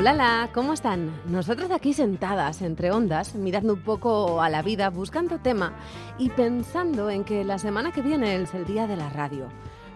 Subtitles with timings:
[0.00, 1.12] Hola, ¿cómo están?
[1.26, 5.74] Nosotros aquí sentadas entre ondas, mirando un poco a la vida, buscando tema
[6.16, 9.48] y pensando en que la semana que viene es el día de la radio.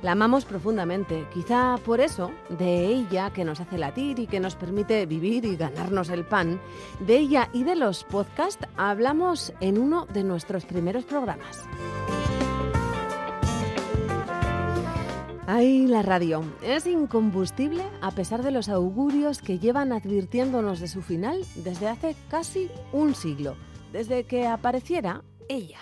[0.03, 4.57] La amamos profundamente, quizá por eso, de ella que nos hace latir y que nos
[4.57, 6.61] permite vivir y ganarnos el pan,
[7.01, 11.65] de ella y de los podcasts hablamos en uno de nuestros primeros programas.
[15.47, 16.43] Ay, la radio.
[16.62, 22.17] Es incombustible a pesar de los augurios que llevan advirtiéndonos de su final desde hace
[22.31, 23.55] casi un siglo,
[23.92, 25.81] desde que apareciera ella.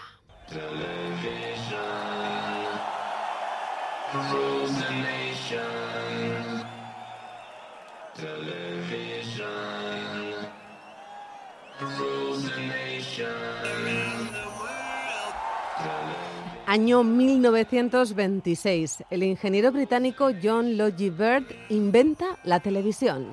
[16.73, 19.05] Año 1926.
[19.11, 23.27] El ingeniero británico John Logie Bird inventa la televisión.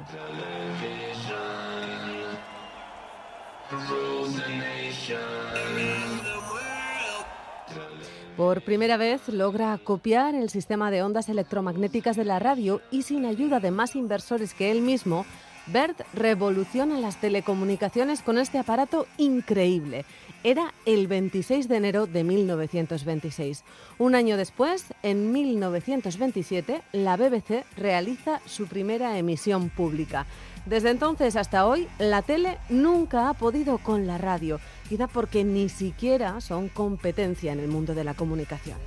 [8.36, 13.26] Por primera vez logra copiar el sistema de ondas electromagnéticas de la radio y sin
[13.26, 15.26] ayuda de más inversores que él mismo,
[15.68, 20.04] Bert revoluciona las telecomunicaciones con este aparato increíble.
[20.44, 23.66] Era el 26 de enero de 1926.
[23.98, 30.26] Un año después, en 1927, la BBC realiza su primera emisión pública.
[30.66, 35.68] Desde entonces hasta hoy, la tele nunca ha podido con la radio, quizá porque ni
[35.68, 38.78] siquiera son competencia en el mundo de la comunicación.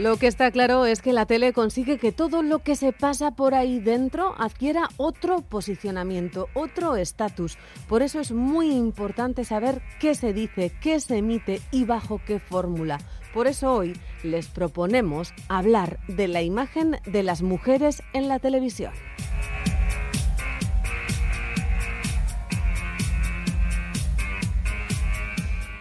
[0.00, 3.32] Lo que está claro es que la tele consigue que todo lo que se pasa
[3.32, 7.58] por ahí dentro adquiera otro posicionamiento, otro estatus.
[7.86, 12.38] Por eso es muy importante saber qué se dice, qué se emite y bajo qué
[12.38, 12.96] fórmula.
[13.34, 18.94] Por eso hoy les proponemos hablar de la imagen de las mujeres en la televisión.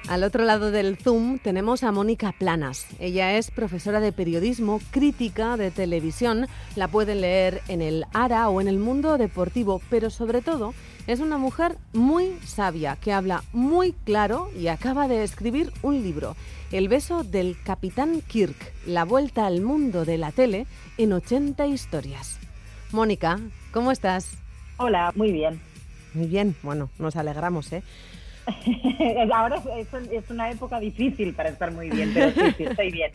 [0.10, 2.88] Al otro lado del Zoom tenemos a Mónica Planas.
[2.98, 6.48] Ella es profesora de periodismo, crítica de televisión.
[6.76, 10.74] La pueden leer en el ARA o en el mundo deportivo, pero sobre todo
[11.06, 16.36] es una mujer muy sabia que habla muy claro y acaba de escribir un libro,
[16.72, 20.66] El beso del capitán Kirk, la vuelta al mundo de la tele
[20.98, 22.40] en 80 historias.
[22.92, 23.40] Mónica,
[23.72, 24.32] ¿cómo estás?
[24.78, 25.62] Hola, muy bien.
[26.16, 27.84] Muy bien, bueno, nos alegramos, ¿eh?
[29.34, 33.12] Ahora es, una época difícil para estar muy bien, pero sí, sí, estoy bien.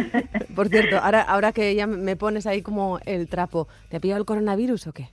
[0.54, 4.20] Por cierto, ahora, ahora que ya me pones ahí como el trapo, ¿te ha pillado
[4.20, 5.08] el coronavirus o qué?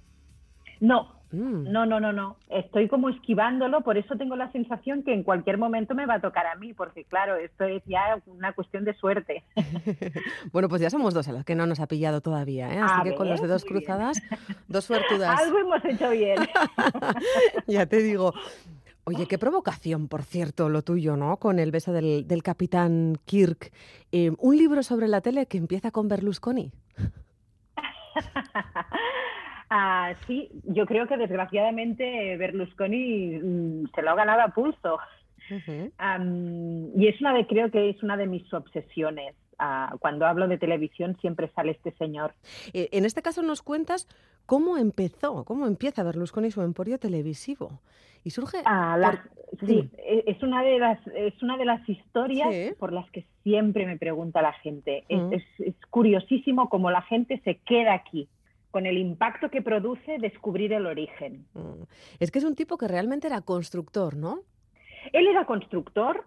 [0.79, 1.71] No, mm.
[1.71, 2.37] no, no, no, no.
[2.49, 6.21] Estoy como esquivándolo, por eso tengo la sensación que en cualquier momento me va a
[6.21, 9.43] tocar a mí, porque claro, esto es ya una cuestión de suerte.
[10.51, 12.79] bueno, pues ya somos dos a los que no nos ha pillado todavía, ¿eh?
[12.79, 14.21] así que con los dedos cruzadas,
[14.67, 15.39] dos suertudas.
[15.39, 16.37] Algo hemos hecho bien.
[17.67, 18.33] ya te digo.
[19.09, 21.37] Oye, qué provocación, por cierto, lo tuyo, ¿no?
[21.37, 23.71] Con el beso del, capitán Kirk.
[24.11, 26.71] Eh, un libro sobre la tele que empieza con Berlusconi.
[29.71, 34.97] Ah, sí, yo creo que desgraciadamente Berlusconi mm, se lo ha ganado a pulso.
[35.47, 39.35] y es una de, creo que es una de mis obsesiones.
[39.59, 42.33] Ah, cuando hablo de televisión siempre sale este señor.
[42.73, 44.07] Eh, en este caso nos cuentas
[44.45, 47.81] cómo empezó, cómo empieza Berlusconi su emporio televisivo.
[48.23, 48.59] Y surge...
[48.65, 49.21] Ah,
[49.65, 53.85] sí, e, es una de las, es una de las historias por las que siempre
[53.85, 55.03] me pregunta la gente.
[55.09, 55.33] Mm.
[55.33, 55.43] Es,
[55.89, 58.29] curiosísimo cómo la gente se queda aquí
[58.71, 61.45] con el impacto que produce descubrir el origen.
[61.53, 61.83] Mm.
[62.19, 64.39] Es que es un tipo que realmente era constructor, ¿no?
[65.11, 66.25] Él era constructor,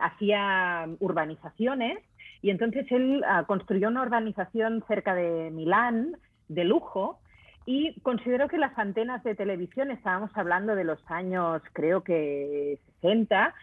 [0.00, 1.98] hacía urbanizaciones
[2.42, 6.16] y entonces él ah, construyó una urbanización cerca de Milán
[6.48, 7.20] de lujo
[7.66, 13.54] y considero que las antenas de televisión, estábamos hablando de los años, creo que 60,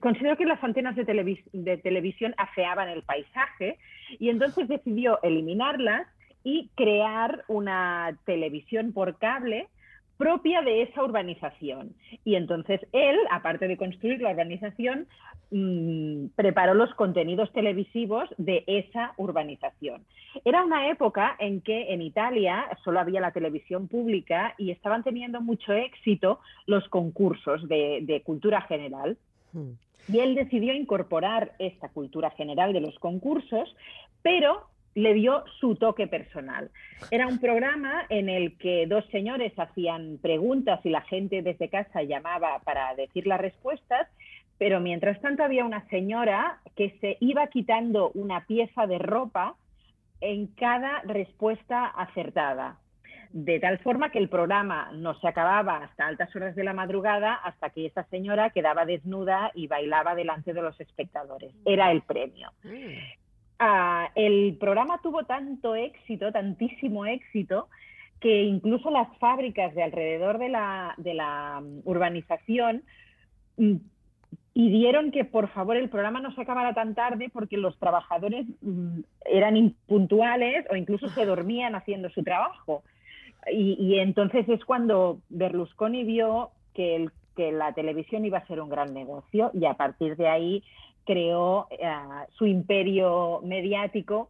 [0.00, 3.78] considero que las antenas de, de televisión afeaban el paisaje
[4.18, 6.06] y entonces decidió eliminarlas
[6.44, 9.68] y crear una televisión por cable
[10.18, 11.94] propia de esa urbanización.
[12.24, 15.06] Y entonces él, aparte de construir la urbanización,
[15.50, 20.04] mm, preparó los contenidos televisivos de esa urbanización.
[20.44, 25.40] Era una época en que en Italia solo había la televisión pública y estaban teniendo
[25.40, 29.16] mucho éxito los concursos de, cultura general.
[29.52, 29.70] Hmm.
[30.12, 33.74] Y él decidió incorporar esta cultura general de los concursos,
[34.22, 34.66] pero
[34.98, 36.70] le dio su toque personal.
[37.10, 42.02] Era un programa en el que dos señores hacían preguntas y la gente desde casa
[42.02, 44.08] llamaba para decir las respuestas,
[44.58, 49.54] pero mientras tanto había una señora que se iba quitando una pieza de ropa
[50.20, 52.78] en cada respuesta acertada.
[53.30, 57.34] De tal forma que el programa no se acababa hasta altas horas de la madrugada,
[57.34, 61.52] hasta que esa señora quedaba desnuda y bailaba delante de los espectadores.
[61.64, 62.50] Era el premio.
[63.58, 67.68] Ah, el programa tuvo tanto éxito, tantísimo éxito,
[68.20, 72.82] que incluso las fábricas de alrededor de la, de la mm, urbanización
[73.56, 73.76] mm,
[74.52, 79.00] pidieron que por favor el programa no se acabara tan tarde porque los trabajadores mm,
[79.24, 82.82] eran impuntuales o incluso se dormían haciendo su trabajo.
[83.50, 88.60] Y, y entonces es cuando Berlusconi vio que, el, que la televisión iba a ser
[88.60, 90.62] un gran negocio y a partir de ahí
[91.08, 91.90] creó eh,
[92.36, 94.28] su imperio mediático,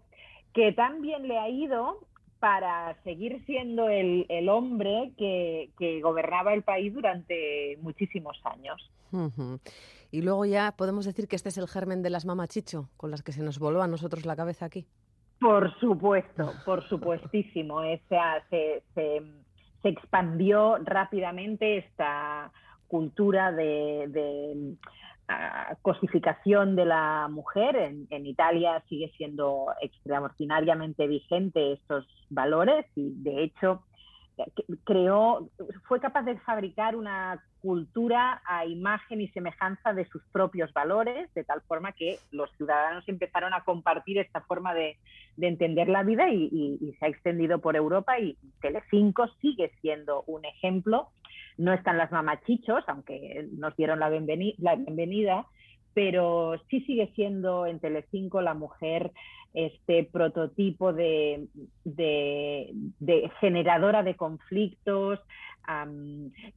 [0.55, 1.99] que también le ha ido
[2.39, 8.81] para seguir siendo el, hombre que, gobernaba el país durante muchísimos años.
[10.13, 13.23] Y luego ya podemos decir que este es el germen de las mamachicho, con las
[13.23, 14.87] que se nos voló a nosotros la cabeza aquí.
[15.41, 17.81] Por supuesto, por supuestísimo.
[18.51, 19.23] se, se,
[19.83, 22.53] expandió rápidamente esta
[22.87, 24.77] cultura de
[25.83, 27.77] cosificación de la mujer.
[27.77, 33.83] En, Italia sigue siendo extraordinariamente vigente estos valores y de hecho
[34.85, 35.49] creó,
[35.89, 41.43] fue capaz de fabricar una cultura a imagen y semejanza de sus propios valores, de
[41.43, 44.97] tal forma que los ciudadanos empezaron a compartir esta forma de,
[45.41, 50.45] entender la vida y, y, se ha extendido por Europa y Telecinco sigue siendo un
[50.45, 51.11] ejemplo
[51.59, 55.47] no están las mamachichos, aunque nos dieron la, bienvenida,
[55.93, 59.13] pero sí sigue siendo en Telecinco la mujer
[59.55, 61.49] este prototipo de,
[63.41, 65.19] generadora de conflictos,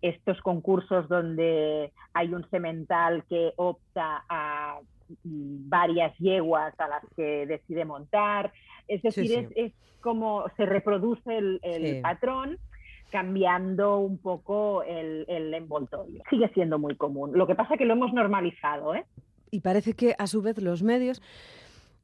[0.01, 4.79] estos concursos donde hay un semental que opta a
[5.23, 8.53] varias yeguas a las que decide montar.
[8.87, 12.57] Es decir, Es, como se reproduce el, patrón
[13.11, 16.23] cambiando un poco el, envoltorio.
[16.29, 17.31] Sigue siendo muy común.
[17.33, 18.95] Lo que pasa es que lo hemos normalizado.
[18.95, 19.05] ¿eh?
[19.51, 21.21] Y parece que a su vez los medios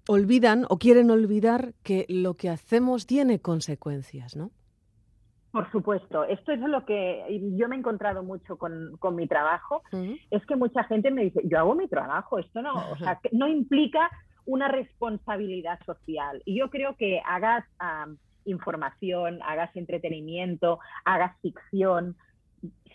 [0.07, 4.51] olvidan o quieren olvidar que lo que hacemos tiene consecuencias, ¿no?
[5.51, 7.23] Por supuesto, esto es lo que
[7.55, 9.81] yo me he encontrado mucho con, mi trabajo,
[10.29, 13.47] es que mucha gente me dice, yo hago mi trabajo, esto no, o sea, no
[13.47, 14.11] implica
[14.45, 16.41] una responsabilidad social.
[16.45, 17.65] Y yo creo que hagas
[18.47, 22.15] información, hagas entretenimiento, hagas ficción,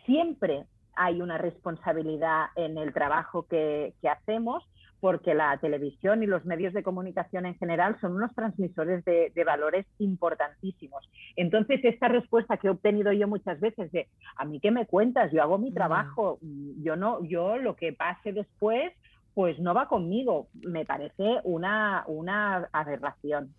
[0.07, 0.65] siempre
[0.95, 4.65] hay una responsabilidad en el trabajo que, hacemos
[5.01, 9.85] porque la televisión y los medios de comunicación en general son unos transmisores de, valores
[9.99, 11.03] importantísimos.
[11.35, 14.07] Entonces, esta respuesta que he obtenido yo muchas veces de,
[14.37, 18.33] a mí qué me cuentas, yo hago mi trabajo, yo no, yo lo que pase
[18.33, 18.93] después,
[19.35, 20.49] pues no va conmigo.
[20.55, 23.55] Me parece una, una aberración.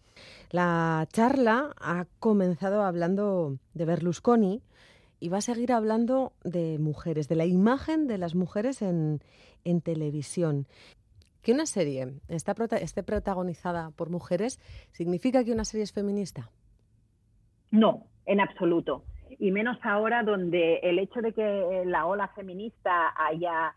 [0.51, 4.62] La charla ha comenzado hablando de Berlusconi
[5.20, 9.22] y va a seguir hablando de mujeres, de la imagen de las mujeres en,
[9.82, 10.68] televisión.
[11.42, 14.60] Que una serie está, esté protagonizada por mujeres,
[14.92, 16.51] ¿significa que una serie es feminista?
[17.72, 19.06] No, en absoluto.
[19.39, 23.74] Y menos ahora donde el hecho de que la ola feminista haya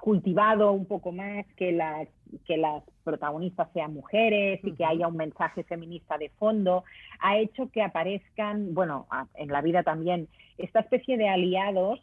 [0.00, 2.08] cultivado un poco más que las,
[2.46, 6.84] que las protagonistas sean mujeres y que haya un mensaje feminista de fondo,
[7.20, 12.00] ha hecho que aparezcan, bueno, en la vida también, esta especie de aliados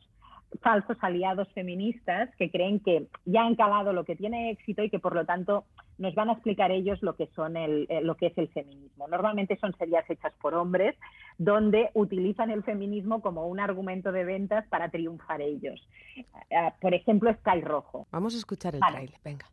[0.62, 5.00] falsos aliados feministas que creen que ya han calado lo que tiene éxito y que
[5.00, 5.64] por lo tanto
[6.02, 9.08] nos van a explicar ellos lo que son el, lo que es el feminismo.
[9.08, 10.96] Normalmente son series hechas por hombres
[11.38, 15.80] donde utilizan el feminismo como un argumento de ventas para triunfar ellos.
[16.18, 18.08] Eh, por ejemplo, Sky Rojo.
[18.12, 19.46] Vamos a escuchar el trailer, venga.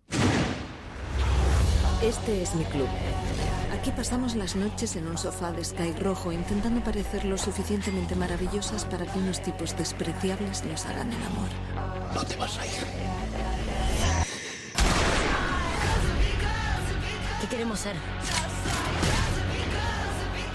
[2.02, 2.88] Este es mi club.
[3.78, 8.86] Aquí pasamos las noches en un sofá de sky rojo intentando parecer lo suficientemente maravillosas
[8.86, 11.50] para que unos tipos despreciables nos hagan el amor.
[12.14, 13.17] No te vas a ir.
[17.40, 17.94] ¿Qué queremos ser?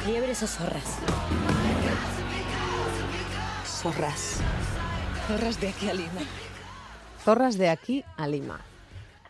[0.05, 0.99] Liebres o zorras.
[3.65, 4.41] Zorras.
[5.27, 6.21] Zorras de aquí a Lima.
[7.19, 8.59] Zorras de aquí a Lima.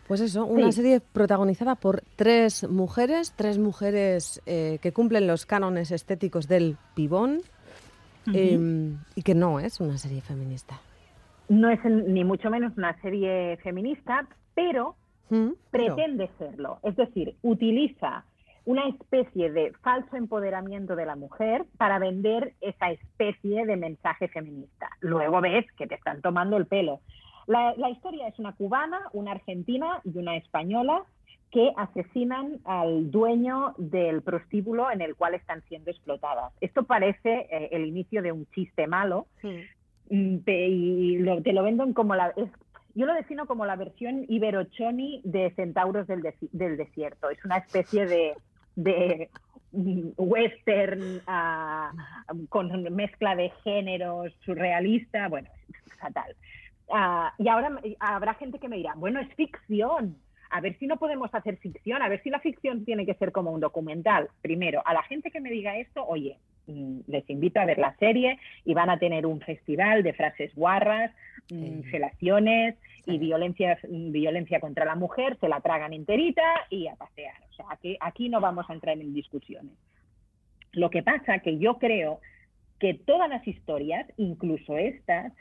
[0.07, 5.91] Pues eso, una serie protagonizada por tres mujeres, tres mujeres eh, que cumplen los cánones
[5.91, 7.41] estéticos del pibón
[8.33, 10.81] em, y que no es una serie feminista.
[11.50, 14.95] No es ni mucho menos una serie feminista, pero
[15.34, 15.54] ¿Mm?
[15.72, 16.78] pretende serlo.
[16.84, 18.24] Es decir, utiliza
[18.66, 24.90] una especie de falso empoderamiento de la mujer para vender esa especie de mensaje feminista.
[25.02, 27.02] Luego ves que te están tomando el pelo.
[27.48, 31.04] La, historia es una cubana, una argentina y una española
[31.52, 36.54] que asesinan al dueño del prostíbulo en el cual están siendo explotadas.
[36.62, 42.16] Esto parece eh, el inicio de un chiste malo mm, y te lo venden como
[42.16, 42.34] la...
[42.96, 46.22] yo lo defino como la versión iberochoni de Centauros del,
[46.78, 47.30] Desierto.
[47.30, 48.06] Es una especie
[48.76, 49.30] de
[50.18, 51.22] western
[52.50, 55.50] con mezcla de géneros surrealista, bueno,
[56.00, 56.36] fatal.
[56.92, 60.18] Ah, y ahora habrá gente que me dirá, bueno, es ficción,
[60.52, 63.32] a ver si no podemos hacer ficción, a ver si la ficción tiene que ser
[63.32, 64.30] como un documental.
[64.42, 68.39] Primero, a la gente que me diga esto, oye, les invito a ver la serie
[68.65, 71.12] y van a tener un festival de frases guarras,
[71.51, 77.36] mm, relaciones y violencia, violencia contra la mujer, se la tragan enterita y a pasear.
[77.50, 79.74] O sea, aquí, aquí no vamos a entrar en discusiones.
[80.72, 82.20] Lo que pasa que yo creo
[82.79, 85.34] que todas las historias, incluso estas,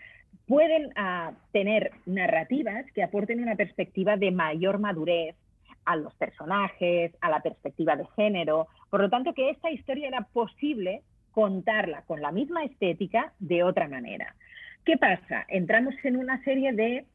[0.47, 5.37] pueden ah, tener narrativas que aporten una perspectiva de mayor madurez
[5.85, 8.69] a los personajes, a la perspectiva de género.
[8.91, 11.02] Por lo tanto, que esta historia era posible
[11.33, 14.35] contarla con la misma estética de otra manera.
[14.85, 15.45] ¿Qué pasa?
[15.49, 17.07] Entramos en una serie de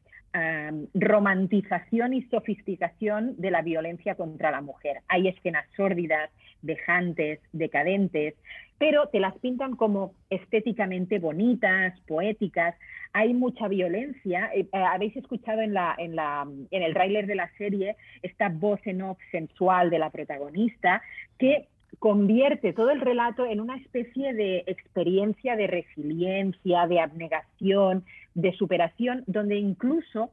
[0.94, 4.98] romantización y sofisticación de la violencia contra la mujer.
[5.08, 6.30] Hay escenas sórdidas,
[6.62, 8.34] dejantes, decadentes,
[8.78, 12.76] pero te las pintan como estéticamente bonitas, poéticas.
[13.12, 14.50] Hay mucha violencia.
[14.54, 19.18] Eh, eh, habéis escuchado en, en el tráiler de la serie esta voz en off
[19.32, 21.02] sensual de la protagonista
[21.38, 21.68] que
[21.98, 28.04] convierte todo el relato en una especie de experiencia de resiliencia, de abnegación,
[28.34, 30.30] de superación, donde incluso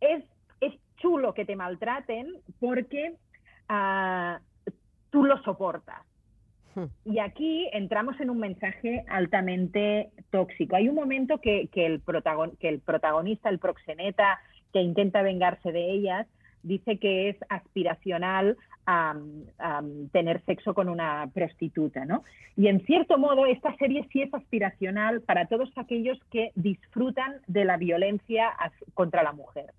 [0.00, 0.24] es,
[0.60, 3.14] es chulo que te maltraten porque
[3.68, 4.40] uh,
[5.10, 6.00] tú lo soportas.
[6.74, 6.86] Hmm.
[7.04, 10.76] Y aquí entramos en un mensaje altamente tóxico.
[10.76, 12.02] Hay un momento que, que, el
[12.58, 14.38] que el protagonista, el proxeneta,
[14.72, 16.26] que intenta vengarse de ellas,
[16.62, 18.56] dice que es aspiracional
[20.12, 22.24] tener sexo con una prostituta, ¿no?
[22.56, 27.66] Y en cierto modo esta serie sí es aspiracional para todos aquellos que disfrutan de
[27.66, 28.50] la violencia
[28.94, 29.72] contra la mujer.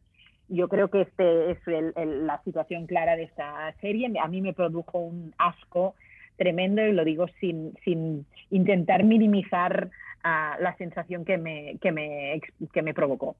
[0.47, 1.59] Yo creo que este es
[1.95, 4.11] la situación clara de esta serie.
[4.21, 5.95] A mí me produjo un asco
[6.37, 9.89] tremendo y lo digo sin, sin intentar minimizar
[10.23, 13.35] ah, la sensación que me, que, me, que me provocó.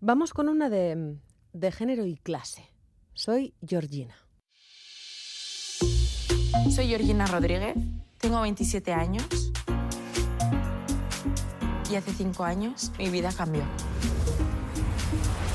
[0.00, 1.16] Vamos con una de,
[1.54, 2.68] de género y clase.
[3.14, 4.14] Soy Georgina.
[6.74, 7.76] Soy Georgina Rodríguez,
[8.18, 9.24] tengo 27 años
[11.90, 13.62] y hace 5 años mi vida cambió.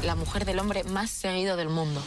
[0.05, 2.01] La mujer del hombre más seguido del mundo.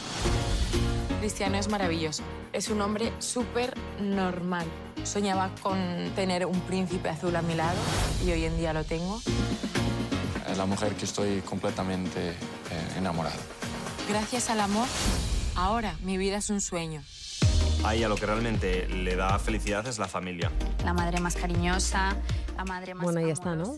[1.19, 2.23] Cristiano es maravilloso.
[2.51, 4.65] Es un hombre súper normal.
[5.03, 5.77] Soñaba con
[6.15, 7.77] tener un príncipe azul a mi lado
[8.25, 9.21] y hoy en día lo tengo.
[10.57, 12.35] La mujer que estoy completamente eh,
[12.97, 13.62] enamorado.
[14.09, 14.87] Gracias al amor,
[15.55, 17.01] ahora mi vida es un sueño.
[17.85, 20.51] A ella lo que realmente le da felicidad es la familia.
[20.83, 22.15] La madre más cariñosa,
[22.55, 23.77] la madre más Bueno, ahí está, ¿no?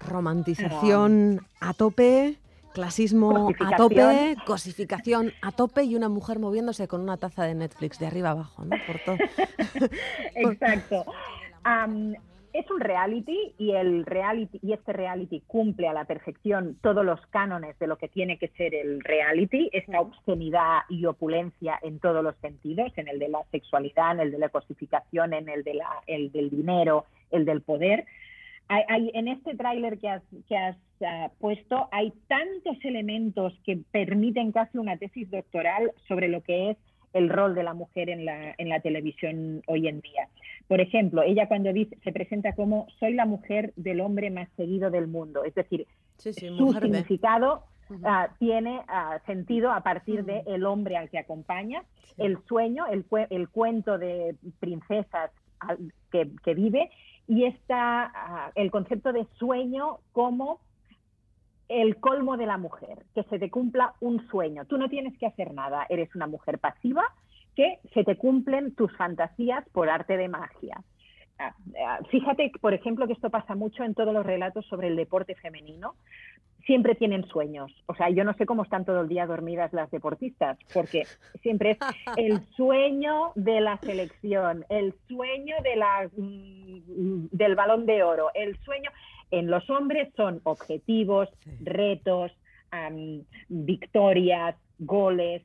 [0.00, 2.38] Romantización a tope,
[2.72, 7.98] clasismo a tope, cosificación a tope y una mujer moviéndose con una taza de Netflix
[7.98, 8.76] de arriba abajo, ¿no?
[8.86, 9.16] Por todo.
[10.34, 11.04] Exacto
[12.52, 17.20] es un reality y el reality y este reality cumple a la perfección todos los
[17.28, 22.22] cánones de lo que tiene que ser el reality, esta obscenidad y opulencia en todos
[22.22, 25.74] los sentidos, en el de la sexualidad, en el de la cosificación, en el de
[25.74, 28.06] la, el del dinero, el del poder.
[28.68, 34.52] Hay, en este tráiler que has, que has ah, puesto hay tantos elementos que permiten
[34.52, 36.76] casi una tesis doctoral sobre lo que es
[37.12, 40.28] el rol de la mujer en la, en la televisión hoy en día.
[40.66, 44.90] Por ejemplo, ella cuando dice, se presenta como soy la mujer del hombre más seguido
[44.90, 45.86] del mundo, es decir,
[46.18, 47.62] su significado
[48.04, 51.84] ah, tiene ah, sentido a partir del el hombre al que acompaña,
[52.18, 55.30] el sueño, el, el, cuento de princesas
[56.10, 56.90] que, que vive
[57.26, 60.60] y está ah, el concepto de sueño como
[61.68, 64.64] el colmo de la mujer, que se te cumpla un sueño.
[64.64, 67.04] Tú no tienes que hacer nada, eres una mujer pasiva,
[67.54, 70.80] que se te cumplen tus fantasías por arte de magia.
[71.38, 71.54] ah,
[71.86, 75.34] ah, fíjate, por ejemplo, que esto pasa mucho en todos los relatos sobre el deporte
[75.34, 75.94] femenino.
[76.66, 77.72] Siempre tienen sueños.
[77.86, 81.04] O sea, yo no sé cómo están todo el día dormidas las deportistas, porque
[81.42, 81.78] siempre es
[82.16, 88.56] el sueño de la selección, el sueño de la, mm, del balón de oro, el
[88.58, 88.90] sueño.
[89.30, 91.28] En los hombres son objetivos,
[91.60, 92.32] retos,
[92.70, 95.42] am, victorias, goles,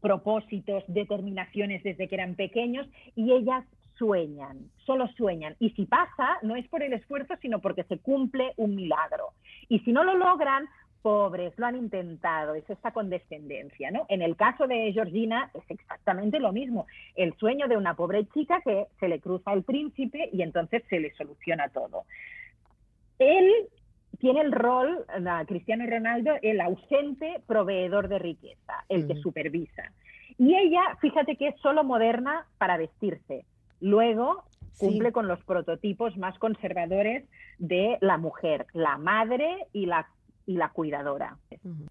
[0.00, 3.64] propósitos, determinaciones desde que eran pequeños y ellas
[3.98, 5.56] sueñan, solo sueñan.
[5.60, 9.34] Y si pasa, no es por el esfuerzo, sino porque se cumple un milagro.
[9.68, 10.64] Y si no lo logran,
[11.02, 14.06] pobres, lo han intentado, es esta condescendencia, ¿no?
[14.08, 18.60] En el caso de Georgina es exactamente lo mismo, el sueño de una pobre chica
[18.64, 22.04] que se le cruza el príncipe y entonces se le soluciona todo.
[23.18, 23.50] Él
[24.18, 29.90] tiene el rol, la, Cristiano Ronaldo, el ausente proveedor de riqueza, el que supervisa.
[30.38, 33.44] Y ella, fíjate que es solo moderna para vestirse.
[33.80, 34.86] Luego Sí.
[34.86, 37.24] cumple con los prototipos más conservadores
[37.58, 40.06] de la mujer, la madre y la,
[40.50, 41.38] y la cuidadora.
[41.64, 41.86] Ujú.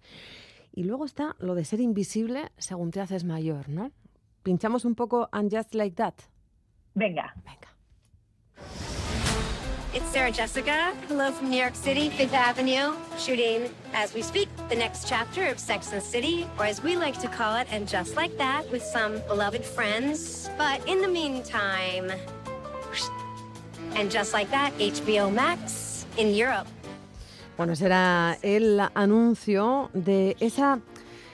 [0.72, 3.90] Y luego está lo de ser invisible según te haces mayor, ¿no?
[4.42, 6.14] Pinchamos un poco And Just Like That.
[6.94, 7.34] Venga.
[7.36, 7.68] Venga.
[9.92, 10.92] It's Sarah Jessica.
[11.08, 15.58] Hello from New York City, Fifth Avenue, shooting, as we speak, the next chapter of
[15.58, 18.70] Sex and the City, or as we like to call it, and just like that,
[18.70, 20.48] with some beloved friends.
[20.56, 22.12] But in the meantime,
[23.96, 26.68] and just like that, HBO Max in Europe.
[27.60, 30.80] Bueno, será el anuncio de esa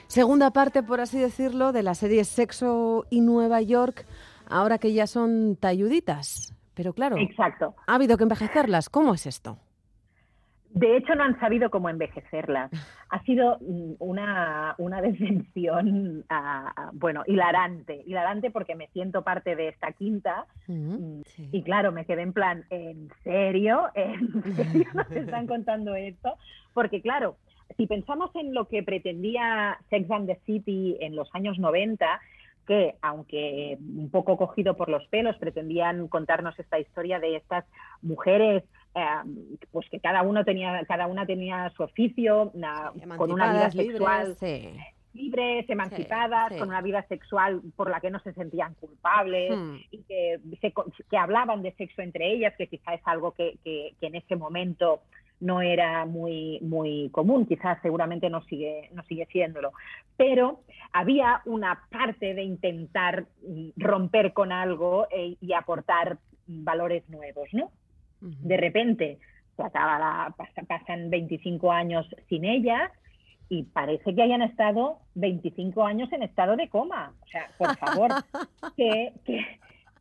[0.07, 4.05] segunda parte, por así decirlo, de la serie Sexo y Nueva York,
[4.45, 6.53] ahora que ya son talluditas.
[6.73, 7.75] Pero claro, Exacto.
[7.87, 8.89] ha habido que envejecerlas.
[8.89, 9.57] ¿Cómo es esto?
[10.77, 12.71] De hecho, no han sabido cómo envejecerlas.
[13.09, 18.03] Ha sido mm, una, una decepción, ah, bueno, hilarante.
[18.05, 20.45] Hilarante porque me siento parte de esta quinta.
[20.67, 21.49] Mm, Sí.
[21.51, 23.89] Y claro, me quedé en plan, ¿en serio?
[23.95, 26.35] ¿En serio nos están contando esto?
[26.73, 27.37] Porque claro,
[27.75, 32.05] si pensamos en lo que pretendía Sex and the City en los años 90,
[32.67, 37.65] que aunque un poco cogido por los pelos, pretendían contarnos esta historia de estas
[38.01, 38.63] mujeres
[38.95, 42.51] eh, pues que cada uno tenía, cada una tenía su oficio,
[43.17, 44.69] con una vida libres, sexual sí.
[45.13, 46.59] libres, emancipadas, sí.
[46.59, 49.75] con una vida sexual por la que no se sentían culpables Hmm.
[49.91, 50.73] y que, se
[51.09, 54.35] que hablaban de sexo entre ellas, que quizá es algo que, que- que en ese
[54.35, 55.01] momento
[55.39, 59.71] no era muy, muy común, quizás seguramente no sigue, no sigue siéndolo.
[60.17, 60.61] Pero
[60.93, 67.69] había una parte de intentar mm, romper con algo e- y aportar valores nuevos, ¿no?
[68.21, 69.19] De repente
[69.55, 72.91] se acaba la- pasa- pasan 25 años sin ellas
[73.49, 77.13] y parece que hayan estado 25 años en estado de coma.
[77.23, 78.09] O sea, por favor,
[78.77, 79.45] ¿qué, qué,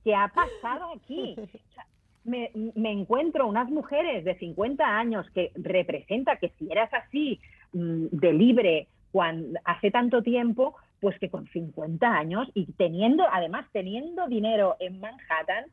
[0.05, 1.37] qué ha pasado aquí?
[1.39, 1.87] O sea,
[2.25, 7.41] me, me encuentro unas mujeres de 50 años que representa que si eras así
[7.73, 13.67] mm, de libre cuando, hace tanto tiempo, pues que con 50 años y teniendo, además
[13.73, 15.67] teniendo dinero en Manhattan,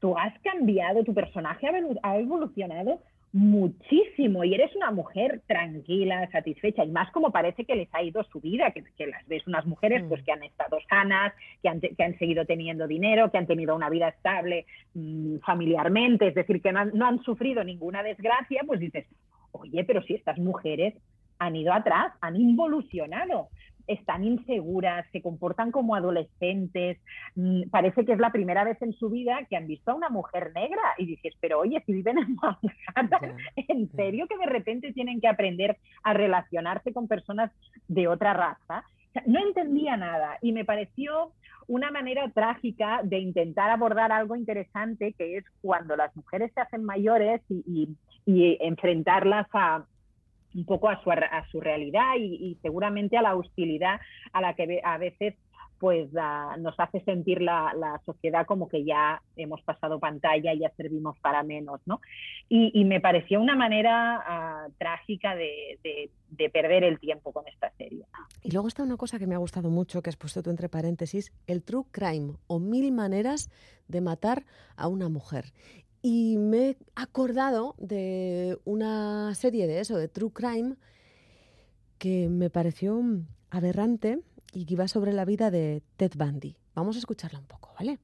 [0.00, 3.00] tú has cambiado, tu personaje ha evolu- ha evolucionado
[3.32, 8.22] muchísimo y eres una mujer tranquila, satisfecha y más como parece que les ha ido
[8.24, 10.08] su vida, que, que las ves unas mujeres Mm.
[10.08, 11.32] pues que han estado sanas,
[11.62, 15.38] que han, te- que han seguido teniendo dinero, que han tenido una vida estable mm,
[15.38, 19.06] familiarmente, es decir, que no han, no han sufrido ninguna desgracia, pues dices,
[19.52, 20.94] oye, pero si estas mujeres
[21.38, 23.48] han ido atrás, han involucionado,
[23.86, 26.98] están inseguras, se comportan como adolescentes,
[27.34, 30.08] mm, parece que es la primera vez en su vida que han visto a una
[30.08, 34.92] mujer negra y dices, pero oye, si viven en Manhattan, ¿en serio que de repente
[34.92, 37.50] tienen que aprender a relacionarse con personas
[37.88, 38.84] de otra raza?
[39.08, 41.32] O sea, no entendía nada y me pareció
[41.68, 46.84] una manera trágica de intentar abordar algo interesante que es cuando las mujeres se hacen
[46.84, 47.96] mayores y, y-
[48.28, 49.84] y enfrentarlas a
[50.56, 54.00] un poco a su, a su realidad y, seguramente a la hostilidad
[54.32, 55.34] a la que a veces
[55.78, 56.08] pues
[56.58, 61.18] nos hace sentir la, la sociedad como que ya hemos pasado pantalla y ya servimos
[61.18, 62.00] para menos, ¿no?
[62.48, 67.70] Y, me pareció una manera ah, trágica de, de- de perder el tiempo con esta
[67.76, 68.04] serie.
[68.42, 70.68] Y luego está una cosa que me ha gustado mucho, que has puesto tú entre
[70.68, 73.50] paréntesis, el true crime o mil maneras
[73.86, 74.44] de matar
[74.76, 75.44] a una mujer.
[76.08, 80.76] Y me he acordado de una serie de eso, de true crime,
[81.98, 84.20] que me pareció mm, aberrante
[84.52, 86.58] y que iba sobre la vida de Ted Bundy.
[86.76, 87.98] Vamos a escucharla un poco, ¿vale?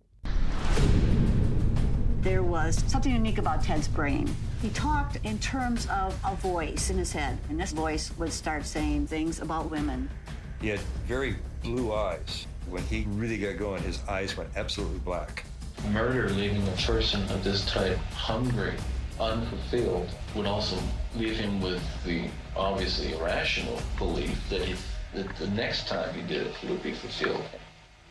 [2.25, 4.27] There was something unique about Ted's brain.
[4.61, 8.67] He talked in terms of a voice in his head, and this voice would start
[8.67, 10.11] saying things about women.
[10.61, 12.49] He had very blue eyes.
[12.69, 15.45] When he really got going, his eyes went absolutely black.
[15.91, 18.75] Murder leaving a person of this type hungry,
[19.19, 20.77] unfulfilled, would also
[21.17, 24.75] leave him with the obviously irrational belief that, he,
[25.15, 27.45] that the next time he did it, he would be fulfilled.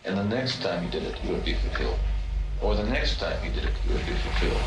[0.03, 1.99] And the next time he did it, he would be fulfilled.
[2.61, 4.61] Or the next time he did it, he would be fulfilled.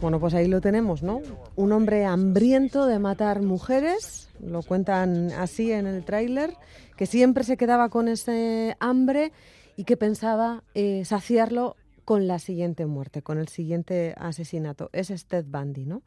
[0.00, 1.22] Bueno, pues ahí lo tenemos, ¿no?
[1.56, 6.56] Un hombre hambriento de matar mujeres, lo cuentan así en el tráiler,
[6.96, 9.32] que siempre se quedaba con ese hambre
[9.76, 14.90] y que pensaba eh, saciarlo con la siguiente muerte, con el siguiente asesinato.
[14.92, 16.02] Es Ted Bundy, ¿no?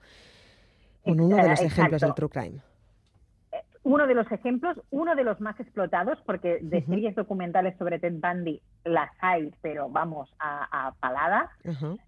[1.06, 2.62] Bueno, uno de los ejemplos del true crime
[3.84, 8.15] uno de los ejemplos, uno de los más explotados, porque de series documentales sobre Ted
[8.21, 11.49] Bundy las hay, pero vamos a, a palada.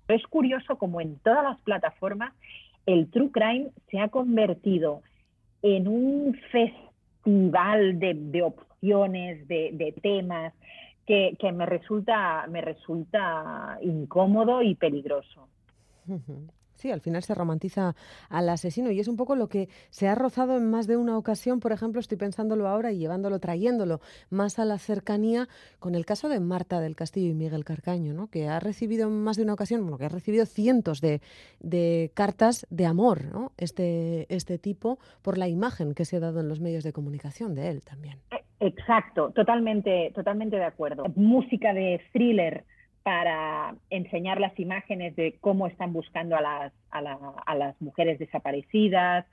[0.10, 2.34] Es curioso como en todas las plataformas
[2.86, 5.04] el True Crime se ha convertido
[5.62, 10.54] en un festival de, opciones, de, temas,
[11.10, 15.48] que, me, resulta, me resulta incómodo y peligroso.
[16.76, 17.96] Sí, al final se romantiza
[18.30, 21.18] al asesino y es un poco lo que se ha rozado en más de una
[21.18, 26.06] ocasión, por ejemplo, estoy pensándolo ahora y llevándolo, trayéndolo más a la cercanía con el
[26.06, 28.28] caso de Marta del Castillo y Miguel Carcaño, ¿no?
[28.28, 31.22] que ha recibido en más de una ocasión, bueno, que ha recibido cientos de,
[31.60, 33.52] de cartas de amor, ¿no?
[33.58, 37.56] este, este tipo, por la imagen que se ha dado en los medios de comunicación
[37.56, 38.20] de él también.
[38.60, 41.06] Exacto, totalmente, totalmente de acuerdo.
[41.16, 42.66] Música de thriller
[43.04, 49.26] para enseñar las imágenes de cómo están buscando a las, a, las mujeres desaparecidas.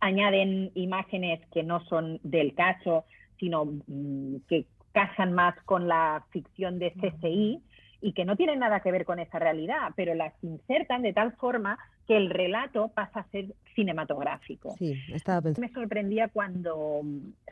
[0.00, 3.04] Añaden imágenes que no son del caso,
[3.38, 7.62] sino mm, que casan más con la ficción de CCI
[8.02, 11.32] y que no tienen nada que ver con esa realidad, pero las insertan de tal
[11.36, 14.74] forma que el relato pasa a ser cinematográfico.
[14.76, 17.00] Sí, estaba Me sorprendía cuando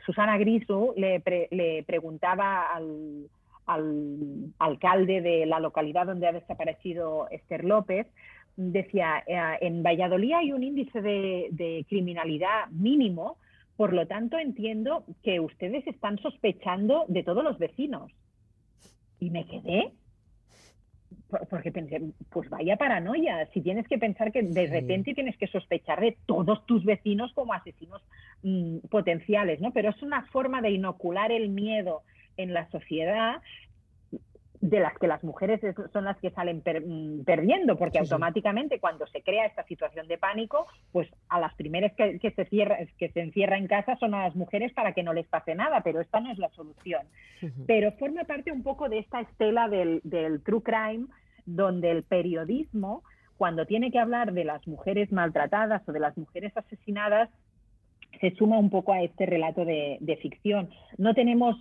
[0.05, 3.27] Susana Griso le, le preguntaba al,
[3.65, 8.07] al alcalde de la localidad donde ha desaparecido Esther López,
[8.57, 13.37] decía, eh, en Valladolid hay un índice de, criminalidad mínimo,
[13.77, 18.11] por lo tanto entiendo que ustedes están sospechando de todos los vecinos.
[19.19, 19.91] Y me quedé,
[21.49, 25.99] porque pensé, pues vaya paranoia, si tienes que pensar que de repente tienes que sospechar
[25.99, 28.01] de todos tus vecinos como asesinos
[28.43, 29.71] mm, potenciales, ¿no?
[29.71, 32.03] Pero es una forma de inocular el miedo
[32.37, 33.41] en la sociedad
[34.61, 35.59] de las que las mujeres
[35.91, 40.67] son las que salen mm, perdiendo, porque automáticamente cuando se crea esta situación de pánico,
[40.91, 44.35] pues a las primeras que, se cierra, que se encierra en casa son a las
[44.35, 47.07] mujeres para que no les pase nada, pero esta no es la solución.
[47.65, 51.07] Pero forma parte un poco de esta estela del, del true crime,
[51.45, 53.03] donde el periodismo,
[53.37, 57.29] cuando tiene que hablar de las mujeres maltratadas o de las mujeres asesinadas,
[58.19, 60.69] se suma un poco a este relato de, ficción.
[60.97, 61.55] No tenemos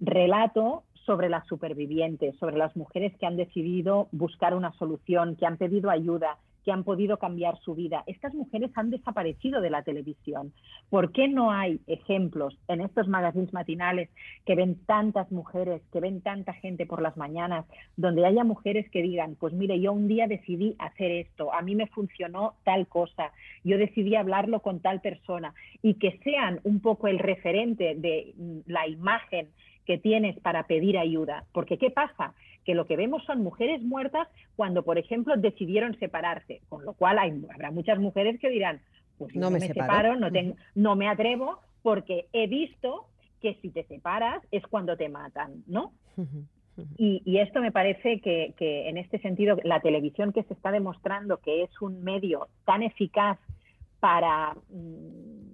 [0.00, 5.56] relato sobre las supervivientes, sobre las mujeres que han decidido buscar una solución, que han
[5.56, 8.04] pedido ayuda, que han podido cambiar su vida.
[8.06, 10.52] Estas mujeres han desaparecido de la televisión.
[10.90, 14.08] ¿Por qué no hay ejemplos en estos magazines matinales
[14.46, 19.02] que ven tantas mujeres, que ven tanta gente por las mañanas, donde haya mujeres que
[19.02, 23.32] digan, pues mire, yo un día decidí hacer esto, a mí me funcionó tal cosa,
[23.64, 28.34] yo decidí hablarlo con tal persona y que sean un poco el referente de
[28.66, 29.48] la imagen
[29.84, 31.44] que tienes para pedir ayuda.
[31.52, 32.34] Porque ¿qué pasa?
[32.64, 37.18] Que lo que vemos son mujeres muertas cuando, por ejemplo, decidieron separarse, con lo cual
[37.18, 38.80] hay, habrá muchas mujeres que dirán,
[39.18, 43.06] pues no, me, separo, no, tengo, no me atrevo porque he visto
[43.40, 45.92] que si te separas es cuando te matan, ¿no?
[46.96, 51.36] Y, esto me parece que, que, en este sentido la televisión que se está demostrando
[51.36, 53.38] que es un medio tan eficaz
[54.00, 55.52] para mm,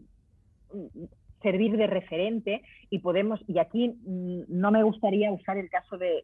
[1.42, 6.22] servir de referente y podemos, y aquí mm, no me gustaría usar el caso de,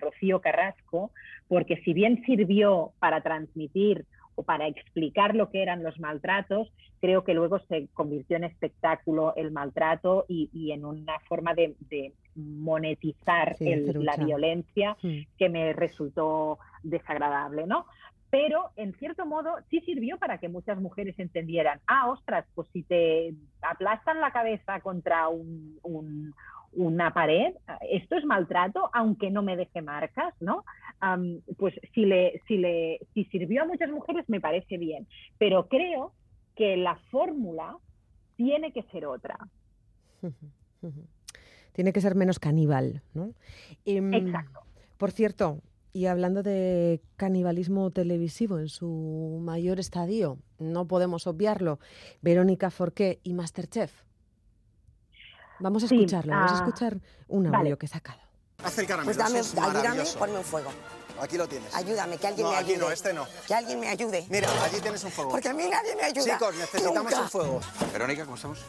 [0.00, 1.12] Rocío Carrasco,
[1.48, 4.04] porque si bien sirvió para transmitir
[4.34, 9.34] o para explicar lo que eran los maltratos, creo que luego se convirtió en espectáculo
[9.34, 11.74] el maltrato y, en una forma de,
[12.36, 14.96] monetizar la violencia
[15.36, 17.86] que me resultó desagradable, ¿no?
[18.30, 22.82] Pero en cierto modo sí sirvió para que muchas mujeres entendieran, ah, ostras, pues si
[22.82, 25.28] te aplastan la cabeza contra
[26.72, 27.54] una pared,
[27.90, 30.64] esto es maltrato, aunque no me deje marcas, ¿no?
[31.56, 35.06] pues si, le, si, le, si sirvió a muchas mujeres me parece bien,
[35.38, 36.12] pero creo
[36.56, 37.76] que la fórmula
[38.36, 39.38] tiene que ser otra.
[41.72, 43.32] Tiene que ser menos caníbal, ¿no?
[43.84, 44.60] Em, Exacto.
[44.96, 45.60] Por cierto,
[45.98, 51.80] y hablando de canibalismo televisivo en su mayor estadio, no podemos obviarlo,
[52.22, 53.90] Verónica Forqué y Masterchef.
[55.58, 58.20] Vamos a escucharlo, vamos a ah, escuchar un audio que he sacado.
[58.62, 59.06] Haz el caramelo.
[59.06, 60.70] Pues dame, eso es ayúdame, ponme un fuego.
[61.20, 61.74] Aquí lo tienes.
[61.74, 62.74] Ayúdame, que alguien no, me ayude.
[62.74, 63.26] aquí no, este no.
[63.48, 64.24] Que alguien me ayude.
[64.30, 65.32] Mira, allí tienes un fuego.
[65.32, 66.34] Porque a mí nadie me ayuda.
[66.34, 67.22] Chicos, necesitamos Nunca.
[67.22, 67.60] un fuego.
[67.92, 68.60] Verónica, ¿cómo estamos?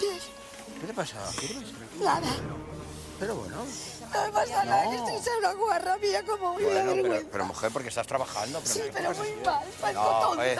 [0.00, 1.16] ¿Qué te pasa?
[1.38, 2.02] ¿Qué te pasa?
[2.02, 2.32] Nada.
[3.20, 3.62] Pero bueno.
[4.12, 7.28] No me pasa nada, que estoy hecha una guarra mía como de Bueno, pero, vergüenza.
[7.32, 8.60] pero mujer, porque estás trabajando.
[8.60, 9.22] Pero Sí, ¿qué pero pasa?
[9.22, 10.46] muy mal, parezco No, tonta.
[10.52, 10.58] eh.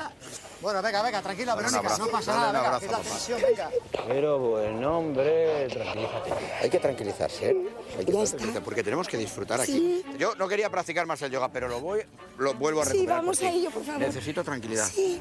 [0.62, 3.70] Bueno, venga, venga, tranquila, Verónica, no pasa nada, venga, abrazo, es la tensión, venga.
[4.06, 6.32] Pero bueno, hombre, tranquilízate.
[6.62, 7.56] Hay que tranquilizarse, ¿eh?
[7.98, 9.72] Hay que tranquilizarse, porque tenemos que disfrutar aquí.
[9.72, 10.04] Sí.
[10.18, 12.02] Yo no quería practicar más el yoga, pero lo voy,
[12.38, 13.18] lo vuelvo a Sí, recuperar.
[13.18, 13.52] vamos por ti.
[13.52, 14.00] a ello, por favor.
[14.00, 14.86] Necesito tranquilidad.
[14.88, 15.20] Sí.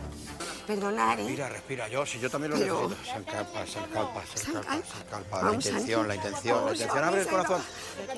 [0.67, 1.23] Perdonar, ¿eh?
[1.23, 1.87] Respira, respira.
[1.87, 3.11] Yo, si yo también lo Pero- necesito.
[3.11, 5.37] Sancalpa, sancalpa, sancalpa, sancalpa.
[5.37, 7.03] La Vamos, intención, la intención, la Vamos, intención.
[7.03, 7.65] Abre el vamos, corazón.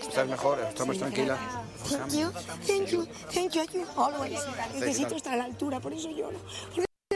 [0.08, 1.38] Estás mejor, estás más tranquila.
[1.90, 2.32] Thank you,
[2.68, 4.40] thank you, thank you, you always.
[4.74, 6.38] Necesito estar a la altura, por eso lloro.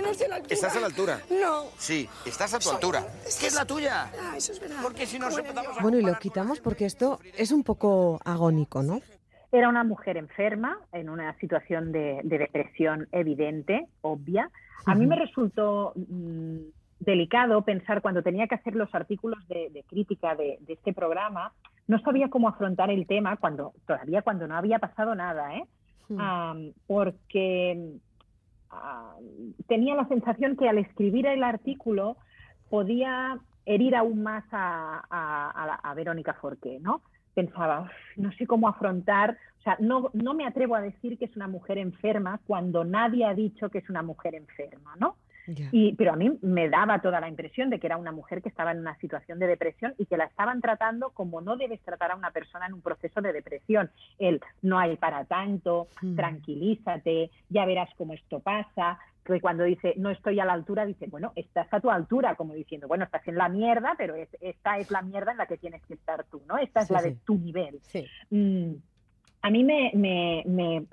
[0.02, 0.54] No estoy a la altura.
[0.54, 1.22] ¿Estás a la altura?
[1.30, 1.66] No.
[1.78, 3.06] Sí, estás a tu altura.
[3.40, 4.12] ¿Qué es la tuya?
[4.22, 4.78] Ah, eso es verdad.
[4.82, 5.82] Porque si nos empezamos a...
[5.82, 9.02] Bueno, y lo quitamos porque esto es un poco agónico, ¿no?
[9.52, 14.50] Era una mujer enferma, en una situación de, de depresión evidente, obvia.
[14.86, 16.58] A mí me resultó mm,
[17.00, 21.54] delicado pensar cuando tenía que hacer los artículos de, de crítica de, de este programa,
[21.88, 25.64] no sabía cómo afrontar el tema cuando todavía cuando no había pasado nada, ¿eh?
[26.20, 27.94] Am, porque
[29.68, 32.18] tenía la sensación que al escribir el artículo
[32.70, 37.02] podía herir aún más a, a- a la- a Verónica Forqué, ¿no?
[37.34, 41.26] Pensaba, "Uf, no sé cómo afrontar, o sea, no, no me atrevo a decir que
[41.26, 45.16] es una mujer enferma cuando nadie ha dicho que es una mujer enferma, ¿no?
[45.72, 48.50] Y, pero a mí me daba toda la impresión de que era una mujer que
[48.50, 52.12] estaba en una situación de depresión y que la estaban tratando como no debes tratar
[52.12, 53.90] a una persona en un proceso de depresión.
[54.20, 56.16] El no hay para tanto, Mm.
[56.16, 59.00] tranquilízate, ya verás cómo esto pasa.
[59.24, 62.54] Que cuando dice no estoy a la altura, dice, bueno, estás a tu altura, como
[62.54, 65.58] diciendo, bueno, estás en la mierda, pero es- esta es la mierda en la que
[65.58, 66.58] tienes que estar tú, ¿no?
[66.58, 67.10] Esta es Sí, la sí.
[67.10, 67.80] de tu nivel.
[68.30, 68.72] Mm,
[69.42, 70.86] a mí me, me, me,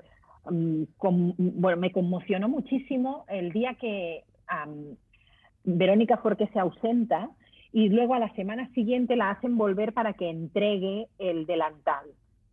[0.51, 4.25] mm, con- bueno, me conmocionó muchísimo el día que
[5.63, 7.29] Verónica Forqué se ausenta
[7.71, 12.05] y luego a la semana siguiente la hacen volver para que entregue el delantal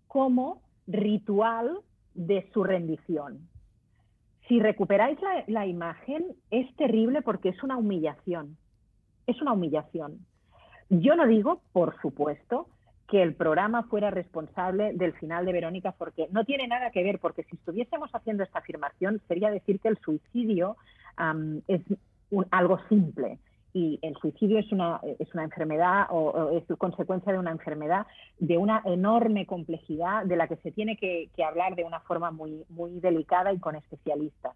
[0.09, 1.78] como ritual
[2.14, 3.48] de su rendición.
[4.48, 8.57] Si recuperáis la, la imagen, es terrible porque es una humillación.
[9.26, 10.26] Es una humillación.
[10.90, 12.66] Yo no digo, por supuesto,
[13.08, 17.18] que el programa fuera responsable del final de Verónica, porque no tiene nada que ver,
[17.18, 20.76] porque si estuviésemos haciendo esta afirmación sería decir que el suicidio
[21.16, 21.82] am, es
[22.30, 23.38] un- algo simple
[23.74, 28.06] y el suicidio es una, es una enfermedad o, o es consecuencia de una enfermedad
[28.38, 32.30] de una enorme complejidad de la que se tiene que, que hablar de una forma
[32.30, 34.54] muy, muy delicada y con especialistas.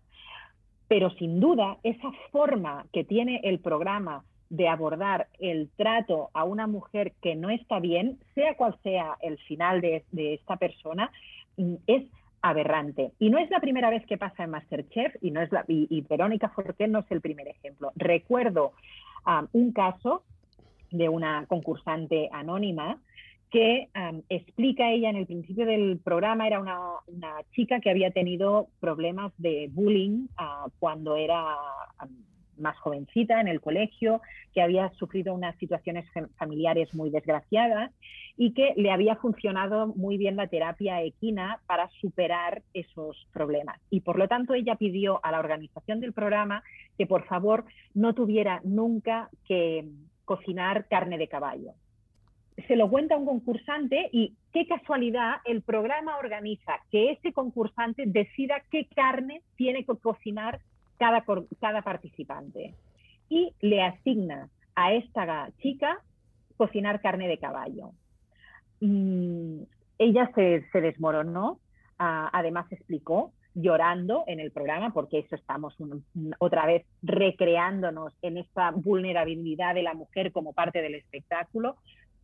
[0.88, 6.66] Pero sin duda, esa forma que tiene el programa de abordar el trato a una
[6.66, 11.10] mujer que no está bien, sea cual sea el final de, de esta persona,
[11.56, 12.04] mm, es
[12.42, 13.12] aberrante.
[13.18, 15.86] Y no es la primera vez que pasa en Masterchef y, no es la, y,
[15.90, 17.92] y Verónica Forqué no es el primer ejemplo.
[17.96, 18.72] Recuerdo
[19.52, 20.22] un caso
[20.92, 22.98] de una concursante anónima
[23.50, 23.88] que
[24.28, 29.32] explica ella en el principio del programa, era una, una chica que había tenido problemas
[29.38, 31.56] de bullying ah, cuando era
[32.58, 34.20] más jovencita en el colegio,
[34.54, 37.92] que había sufrido unas situaciones fam- familiares muy desgraciadas
[38.36, 43.80] y que le había funcionado muy bien la terapia equina para superar esos problemas.
[43.90, 46.62] Y por lo tanto ella pidió a la organización del programa
[46.98, 47.64] que por favor
[47.94, 49.86] no tuviera nunca que
[50.24, 51.72] cocinar carne de caballo
[52.66, 58.62] se lo cuenta un concursante y qué casualidad el programa organiza que ese concursante decida
[58.70, 60.60] qué carne tiene que cocinar
[60.98, 61.24] cada,
[61.60, 62.74] cada participante
[63.28, 66.00] y le asigna a esta chica
[66.56, 67.92] cocinar carne de caballo.
[68.80, 71.58] Ella se, se desmoronó,
[71.98, 75.74] ah, además explicó llorando en el programa, porque eso estamos
[76.38, 81.76] otra vez recreándonos en esta vulnerabilidad de la mujer como parte del espectáculo,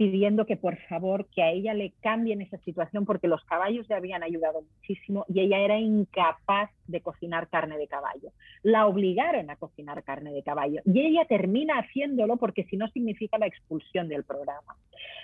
[0.02, 3.94] pidiendo que por favor que a ella le cambien esa situación porque los caballos le
[3.94, 8.32] habían ayudado muchísimo y ella era incapaz de cocinar carne de caballo.
[8.64, 13.38] La obligaron a cocinar carne de caballo y ella termina haciéndolo porque si no significa
[13.38, 14.74] la expulsión del programa.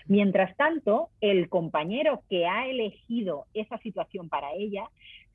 [0.06, 4.84] Mientras tanto, el compañero que ha elegido esa situación para ella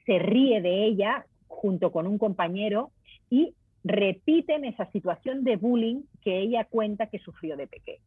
[0.05, 2.91] se ríe de ella junto con un compañero
[3.29, 7.99] y repiten esa situación de bullying que ella cuenta que sufrió de pequeña.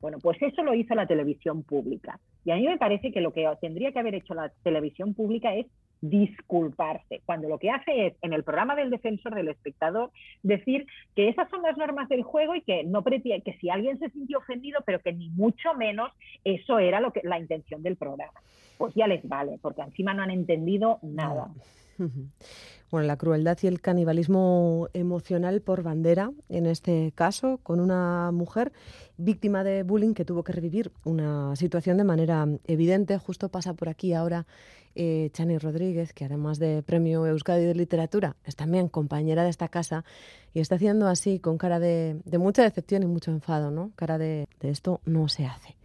[0.00, 2.20] Bueno, pues eso lo hizo la televisión pública.
[2.44, 5.54] Y a mí me parece que lo que tendría que haber hecho la televisión pública
[5.54, 5.66] es
[6.00, 10.10] disculparse, cuando lo que hace es, en el programa del defensor del espectador,
[10.42, 14.10] decir que esas son las normas del juego y que no que si alguien se
[14.10, 16.12] sintió ofendido, pero que ni mucho menos
[16.44, 18.40] eso era lo que, la intención del programa.
[18.76, 21.48] Pues ya les vale, porque encima no han entendido nada.
[22.90, 28.72] Bueno, la crueldad y el canibalismo emocional por bandera, en este caso, con una mujer
[29.18, 33.18] víctima de bullying que tuvo que revivir una situación de manera evidente.
[33.18, 34.46] Justo pasa por aquí ahora
[34.94, 39.68] eh, Chani Rodríguez, que además de Premio Euskadi de Literatura, es también compañera de esta
[39.68, 40.04] casa
[40.54, 43.92] y está haciendo así con cara de, mucha decepción y mucho enfado, ¿no?
[43.96, 45.76] Cara de, esto no se hace.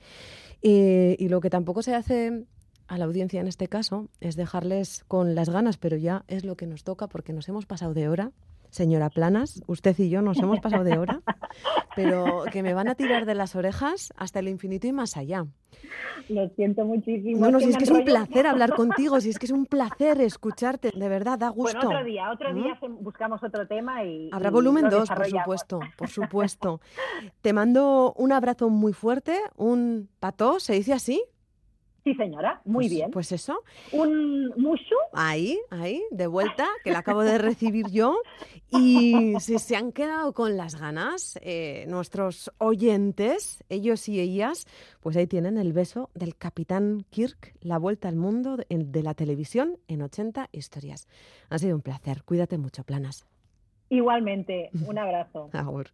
[0.62, 2.45] y lo que tampoco se hace
[2.93, 6.56] a la audiencia en este caso es dejarles con las ganas, pero ya es lo
[6.56, 8.32] que nos toca porque nos hemos pasado de hora.
[8.69, 11.21] Señora Planas, usted y yo nos hemos pasado de hora,
[11.95, 15.45] pero que me van a tirar de las orejas hasta el infinito y más allá.
[16.29, 17.39] Lo siento muchísimo.
[17.39, 19.65] No, no, si es que es un placer hablar contigo, si es que es un
[19.65, 21.77] placer escucharte, de verdad, da gusto.
[21.77, 23.03] Bueno, otro día, otro día ¿Mm?
[23.03, 24.29] buscamos otro tema y.
[24.32, 26.82] Habrá volumen 2, por supuesto, por supuesto.
[27.41, 31.23] Te mando un abrazo muy fuerte, un pató, ¿se dice así?
[32.03, 33.11] Sí, señora, muy pues, bien.
[33.11, 33.63] Pues eso.
[33.93, 34.95] Un mushu.
[35.13, 38.17] Ahí, ahí, de vuelta, que la acabo de recibir yo.
[38.69, 44.67] Y si se han quedado con las ganas, eh, nuestros oyentes, ellos y ellas,
[44.99, 49.13] pues ahí tienen el beso del Capitán Kirk, la vuelta al mundo de, de la
[49.13, 51.07] televisión en 80 historias.
[51.49, 52.23] Ha sido un placer.
[52.23, 53.25] Cuídate mucho, Planas.
[53.89, 55.49] Igualmente, un abrazo.
[55.53, 55.87] Agur.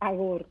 [0.00, 0.46] Agur.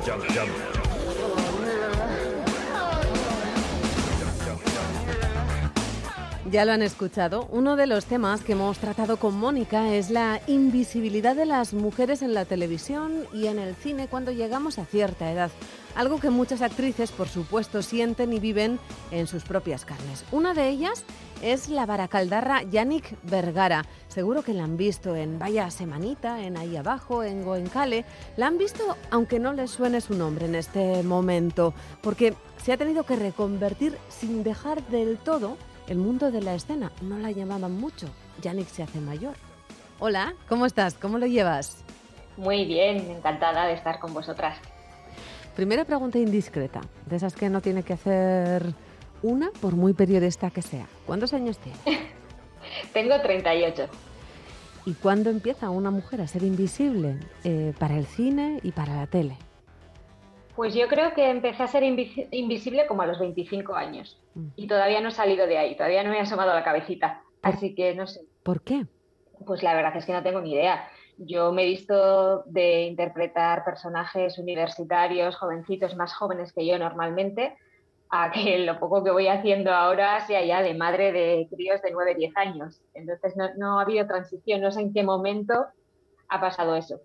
[0.00, 0.81] jump, jump, jump.
[6.52, 10.38] Ya lo han escuchado, uno de los temas que hemos tratado con Mónica es la
[10.46, 15.32] invisibilidad de las mujeres en la televisión y en el cine cuando llegamos a cierta
[15.32, 15.50] edad.
[15.94, 18.78] Algo que muchas actrices, por supuesto, sienten y viven
[19.10, 20.26] en sus propias carnes.
[20.30, 21.04] Una de ellas
[21.40, 23.86] es la baracaldarra Yannick Vergara.
[24.08, 28.04] Seguro que la han visto en Vaya Semanita, en Ahí Abajo, en Goencale.
[28.36, 32.76] La han visto aunque no les suene su nombre en este momento, porque se ha
[32.76, 35.56] tenido que reconvertir sin dejar del todo
[35.92, 36.90] el mundo de la escena.
[37.02, 38.08] No la llamaban mucho.
[38.40, 39.34] Yannick se hace mayor.
[40.00, 40.94] Hola, ¿cómo estás?
[40.94, 41.84] ¿Cómo lo llevas?
[42.38, 44.58] Muy bien, encantada de estar con vosotras.
[45.54, 48.72] Primera pregunta indiscreta, de esas que no tiene que hacer
[49.22, 50.86] una por muy periodista que sea.
[51.06, 51.82] ¿Cuántos años tienes?
[52.94, 53.86] Tengo 38.
[54.86, 59.06] ¿Y cuándo empieza una mujer a ser invisible eh, para el cine y para la
[59.06, 59.36] tele?
[60.54, 64.20] Pues yo creo que empecé a ser invisible como a los 25 años.
[64.34, 64.48] Mm.
[64.56, 67.22] Y todavía no he salido de ahí, todavía no me he asomado la cabecita.
[67.40, 68.20] Así que no sé.
[68.42, 68.86] ¿Por qué?
[69.46, 70.88] Pues la verdad es que no tengo ni idea.
[71.16, 77.56] Yo me he visto de interpretar personajes universitarios, jovencitos, más jóvenes que yo normalmente,
[78.10, 81.92] a que lo poco que voy haciendo ahora sea ya de madre de críos de
[81.92, 82.82] 9, 10 años.
[82.92, 85.66] Entonces no, no ha habido transición, no sé en qué momento
[86.28, 87.00] ha pasado eso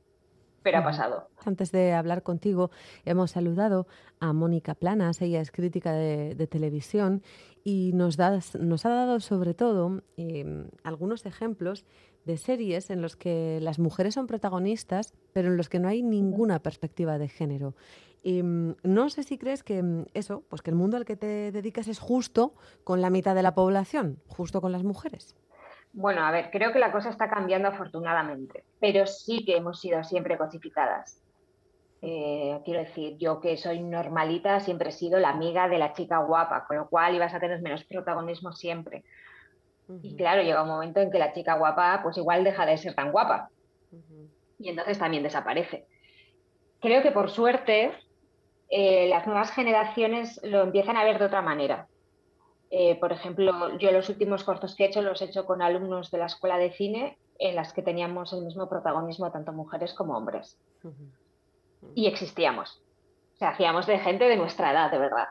[0.68, 1.30] pero ha pasado.
[1.46, 2.72] Antes de hablar contigo,
[3.06, 3.88] hemos saludado
[4.20, 7.24] a Mónica Planas, ella es crítica de, televisión
[7.64, 11.86] y nos, nos ha dado sobre todo em, algunos ejemplos
[12.26, 16.04] de series en los que las mujeres son protagonistas, pero en los que no hay
[16.04, 17.74] ninguna perspectiva de género.
[18.22, 21.16] Y, em, no sé si crees que em, eso, pues que el mundo al que
[21.16, 25.38] te dedicas es justo con la mitad de la población, justo con las mujeres.
[25.94, 30.04] Bueno, a ver, creo que la cosa está cambiando afortunadamente, pero sí que hemos sido
[30.04, 31.24] siempre cosificadas.
[32.02, 36.20] Eh, quiero decir, yo que soy normalita siempre he sido la amiga de la chica
[36.20, 39.04] guapa, con lo cual ibas a tener menos protagonismo siempre.
[40.04, 42.94] Y claro, llega un momento en que la chica guapa pues igual deja de ser
[42.94, 43.50] tan guapa.
[44.60, 45.88] Y entonces también desaparece.
[46.82, 47.94] Creo que por suerte
[48.70, 51.88] eh, las nuevas generaciones lo empiezan a ver de otra manera.
[52.70, 56.12] Eh, por ejemplo, yo los últimos cortos que he hecho los he hecho con alumnos
[56.12, 60.18] de la escuela de cine en las que teníamos el mismo protagonismo tanto mujeres como
[60.18, 60.58] hombres.
[61.96, 62.82] Y existíamos.
[63.36, 65.28] O sea, hacíamos de gente de nuestra edad, de verdad.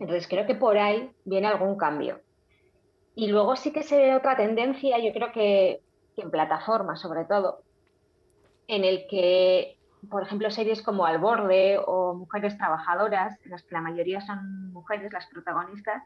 [0.00, 2.20] Entonces creo que por ahí viene algún cambio.
[3.14, 5.80] Y luego sí que se ve otra tendencia, yo creo que,
[6.14, 7.62] que en plataformas sobre todo,
[8.66, 9.78] en el que
[10.10, 14.72] por ejemplo, series como Al Borde o Mujeres Trabajadoras, en las que la mayoría son
[14.72, 16.02] mujeres las protagonistas,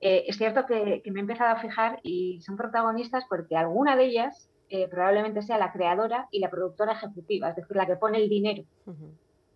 [0.00, 4.04] eh, es cierto que, me he empezado a fijar y son protagonistas porque alguna de
[4.04, 8.18] ellas eh, probablemente sea la creadora y la productora ejecutiva, es decir, la que pone
[8.18, 8.64] el dinero.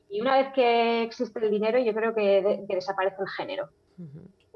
[0.08, 3.68] Y una vez que existe el dinero, yo creo que, desaparece el género.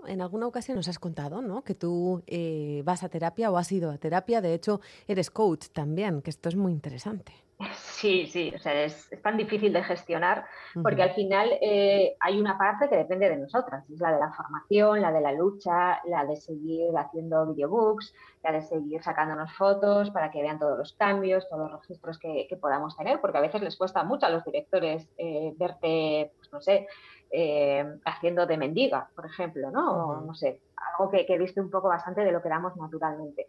[0.07, 1.62] En alguna ocasión nos has contado ¿no?
[1.62, 5.68] que tú eh, vas a terapia o has ido a terapia, de hecho eres coach
[5.72, 7.32] también, que esto es muy interesante.
[7.73, 10.45] Sí, sí, o sea, es, es tan difícil de gestionar
[10.83, 14.33] porque al final eh, hay una parte que depende de nosotras, es la de la
[14.33, 18.12] formación, la de la lucha, la de seguir haciendo videobooks,
[18.43, 22.47] la de seguir sacándonos fotos para que vean todos los cambios, todos los registros que,
[22.49, 26.53] que podamos tener, porque a veces les cuesta mucho a los directores eh, verte, pues
[26.53, 26.87] no sé,
[27.31, 30.09] eh, haciendo de mendiga, por ejemplo, ¿no?
[30.09, 30.61] O, no sé,
[30.99, 33.49] algo que, que viste un poco bastante de lo que damos naturalmente.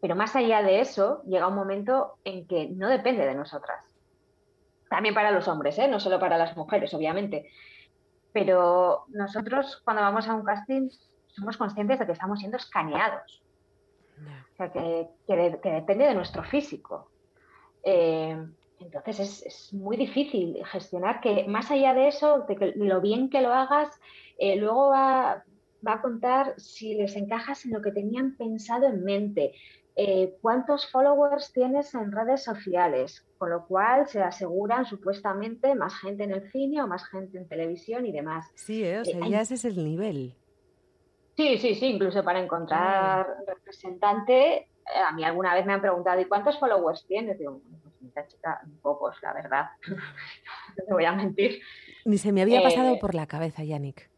[0.00, 3.82] Pero más allá de eso, llega un momento en que no depende de nosotras.
[4.88, 5.88] También para los hombres, ¿eh?
[5.88, 7.50] no solo para las mujeres, obviamente.
[8.32, 10.88] Pero nosotros cuando vamos a un casting
[11.26, 13.42] somos conscientes de que estamos siendo escaneados.
[14.52, 17.10] O sea, que, que de- que depende de nuestro físico.
[17.82, 18.36] Eh,
[18.78, 23.30] entonces es, es muy difícil gestionar que más allá de eso, de que lo bien
[23.30, 23.88] que lo hagas,
[24.38, 25.44] eh, luego va,
[25.86, 29.52] va a contar si les encajas en lo que tenían pensado en mente,
[29.96, 36.24] eh, cuántos followers tienes en redes sociales, con lo cual se aseguran supuestamente más gente
[36.24, 38.46] en el cine o más gente en televisión y demás.
[38.54, 39.00] Sí, ¿eh?
[39.00, 40.36] o sea, Eh, hay- ya ese es el nivel.
[41.36, 44.68] Sí, sí, sí, incluso para encontrar representante, eh,
[45.06, 47.38] a mí alguna vez me han preguntado, ¿y cuántos followers tienes?
[47.38, 49.64] Digo, "Bueno, pues chica, pocos, la verdad.
[50.78, 51.60] no te voy a mentir.
[52.04, 54.10] Ni se me había pasado por la cabeza, Yannick.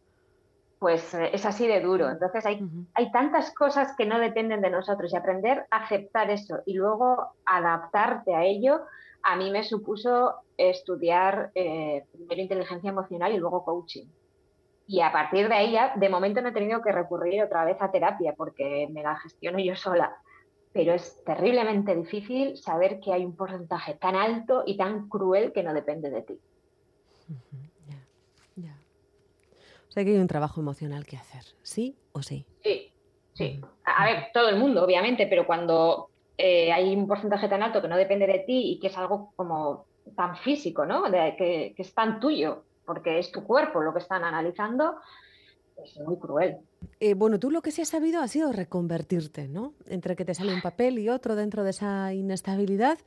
[0.79, 2.09] Pues eh, es así de duro.
[2.09, 2.65] Entonces hay,
[2.95, 7.33] hay tantas cosas que no dependen de nosotros y aprender a aceptar eso y luego
[7.45, 8.83] adaptarte a ello,
[9.23, 14.07] a mí me supuso estudiar eh, primero inteligencia emocional y luego coaching.
[14.87, 17.77] Y a partir de ahí ya, de momento no he tenido que recurrir otra vez
[17.81, 20.17] a terapia porque me la gestiono yo sola.
[20.73, 25.63] Pero es terriblemente difícil saber que hay un porcentaje tan alto y tan cruel que
[25.63, 26.41] no depende de ti.
[29.89, 32.47] O sea que hay un trabajo emocional que hacer, ¿sí o sí?
[32.63, 32.93] Sí,
[33.35, 33.61] sí.
[33.85, 37.89] A ver, todo el mundo, obviamente, pero cuando eh, hay un porcentaje tan alto que
[37.89, 39.87] no depende de ti y que es algo como
[40.17, 41.11] tan físico, ¿no?
[41.11, 44.97] De- que, que es tan tuyo, porque es tu cuerpo lo que están analizando,
[45.77, 46.59] es muy cruel.
[47.01, 49.75] Eh, bueno, tú lo que sí has sabido ha sido reconvertirte, ¿no?
[49.89, 52.99] Entre que te sale un papel y otro dentro de esa inestabilidad.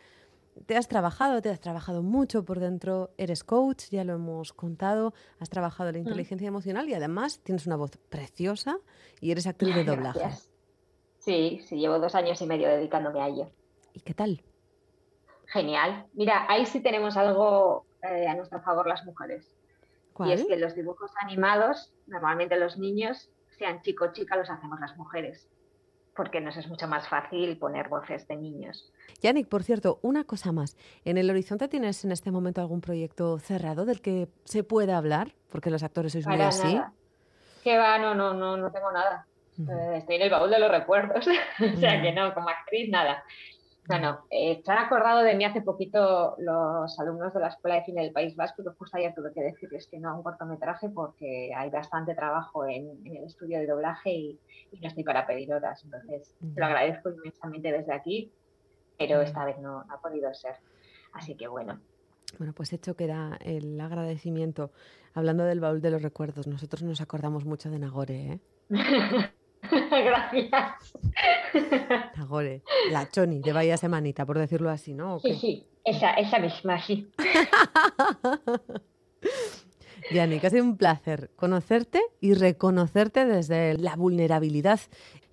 [0.65, 5.13] Te has trabajado, te has trabajado mucho por dentro, eres coach, ya lo hemos contado,
[5.39, 8.77] has trabajado la inteligencia emocional y además tienes una voz preciosa
[9.21, 10.19] y eres actriz de doblaje.
[10.19, 10.51] Gracias.
[11.19, 13.51] Sí, sí, llevo dos años y medio dedicándome a ello.
[13.93, 14.43] ¿Y qué tal?
[15.45, 16.07] Genial.
[16.13, 19.55] Mira, ahí sí tenemos algo eh, a nuestro favor las mujeres.
[20.25, 20.47] Y es ¿Cuál?
[20.47, 25.47] que los dibujos animados, normalmente los niños, sean chico o chica, los hacemos las mujeres.
[26.15, 28.91] Porque nos es mucho más fácil poner voces de niños.
[29.21, 30.75] Yannick, por cierto, una cosa más.
[31.05, 35.33] ¿En el horizonte tienes en este momento algún proyecto cerrado del que se pueda hablar?
[35.49, 36.75] Porque los actores sois muy así.
[36.75, 36.93] nada.
[37.63, 39.25] Que va, no, no, no, no tengo nada.
[39.59, 41.25] Eh, estoy en el baúl de los recuerdos.
[41.75, 43.23] o sea que no, como actriz, nada.
[43.89, 44.25] No, no.
[44.29, 48.03] Eh, se han acordado de mí hace poquito los alumnos de la Escuela de Cine
[48.03, 51.51] del País Vasco, que justo ayer tuve que decirles que no a un cortometraje porque
[51.55, 54.39] hay bastante trabajo en, en el estudio de doblaje y,
[54.71, 55.83] y no estoy para pedir horas.
[55.83, 58.31] Entonces, lo agradezco inmensamente desde aquí,
[58.97, 60.55] pero esta vez no, no ha podido ser.
[61.13, 61.81] Así que bueno.
[62.37, 64.71] Bueno, pues hecho queda el agradecimiento.
[65.13, 68.39] Hablando del baúl de los recuerdos, nosotros nos acordamos mucho de Nagore, ¿eh?
[69.91, 70.51] Gracias.
[72.17, 75.15] Nagore, la Choni de Vaya Semanita, por decirlo así, ¿no?
[75.15, 77.09] ¿O Sí, sí, esa, esa misma, sí.
[80.13, 84.79] Yannick, ha sido un placer conocerte y reconocerte desde la vulnerabilidad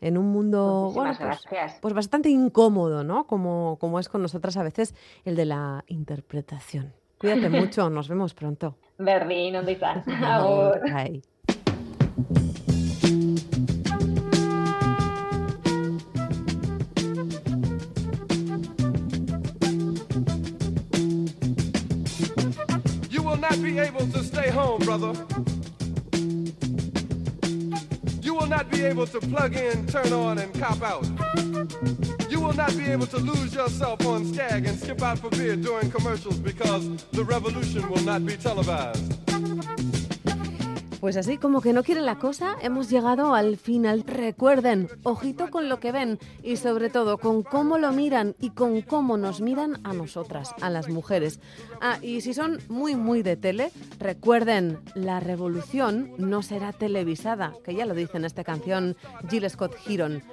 [0.00, 1.40] en un mundo bueno, pues,
[1.80, 3.26] pues bastante incómodo, ¿no?
[3.26, 6.92] Como, como es con nosotras a veces el de la interpretación.
[7.18, 8.76] Cuídate mucho, nos vemos pronto.
[8.98, 10.04] Berdin, ¿dónde estás?
[23.50, 25.12] Not be able to stay home, brother.
[28.20, 31.06] You will not be able to plug in, turn on, and cop out.
[32.28, 35.56] You will not be able to lose yourself on Skag and skip out for beer
[35.56, 39.18] during commercials because the revolution will not be televised.
[41.00, 44.02] Pues así como que no quieren la cosa, hemos llegado al final.
[44.04, 48.82] Recuerden, ojito con lo que ven y sobre todo con cómo lo miran y con
[48.82, 51.38] cómo nos miran a nosotras, a las mujeres.
[51.80, 53.70] Ah, y si son muy, muy de tele,
[54.00, 58.96] recuerden, la revolución no será televisada, que ya lo dice en esta canción
[59.30, 60.24] Jill Scott Heron.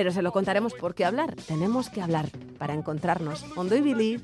[0.00, 3.44] Pero se lo contaremos porque hablar, tenemos que hablar para encontrarnos.
[3.54, 4.16] Hondo y Billy.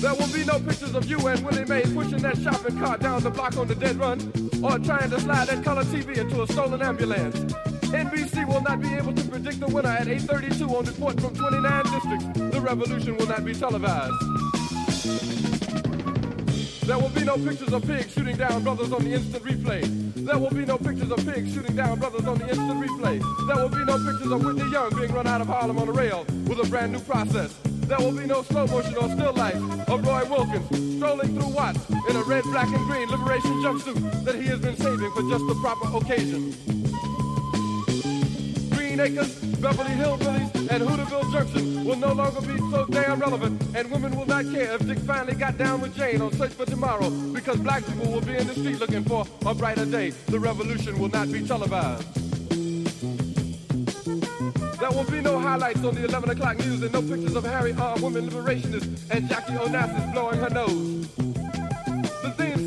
[0.00, 3.22] There will be no pictures of you and Willie Mays pushing that shopping cart down
[3.22, 4.20] the block on the dead run
[4.62, 7.36] or trying to slide that color TV into a stolen ambulance.
[7.90, 11.82] NBC will not be able to predict the winner at 8.32 on report from 29
[11.82, 12.54] districts.
[12.54, 14.59] The revolution will not be televised.
[15.00, 19.82] There will be no pictures of pigs shooting down brothers on the instant replay.
[20.26, 23.22] There will be no pictures of pigs shooting down brothers on the instant replay.
[23.46, 25.92] There will be no pictures of Whitney Young being run out of Harlem on a
[25.92, 27.54] rail with a brand new process.
[27.64, 31.88] There will be no slow motion or still life of Roy Wilkins strolling through Watts
[31.88, 35.46] in a red, black, and green liberation jumpsuit that he has been saving for just
[35.46, 36.52] the proper occasion.
[38.76, 43.90] Green Acres, Beverly Hillbillies, and Hooterville Junction will no longer be so damn relevant, and
[43.90, 47.10] women will not care if Dick finally got down with Jane on Search for Tomorrow,
[47.10, 50.10] because black people will be in the street looking for a brighter day.
[50.10, 52.06] The revolution will not be televised.
[54.80, 57.72] There will be no highlights on the 11 o'clock news and no pictures of Harry
[57.74, 61.29] armed women liberationists and Jackie Onassis blowing her nose.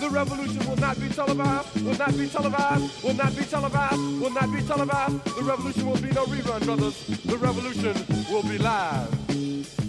[0.00, 4.30] The revolution will not be televised, will not be televised, will not be televised, will
[4.30, 5.24] not be televised.
[5.24, 7.06] The revolution will be no rerun, brothers.
[7.24, 7.94] The revolution
[8.30, 9.87] will be live.